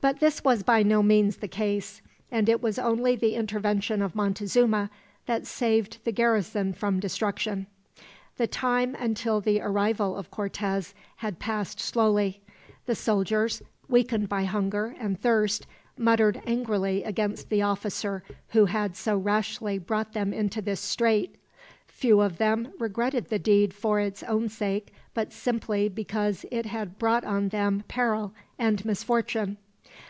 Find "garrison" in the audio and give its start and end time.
6.10-6.72